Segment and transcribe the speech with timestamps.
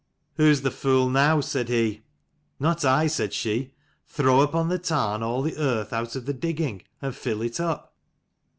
[0.37, 2.01] "Who is the fool, now?" said he.
[2.59, 2.83] "Not.
[2.83, 3.75] I," said she:
[4.07, 7.93] "throw upon the tarn all the earth out of the digging, and fill it up."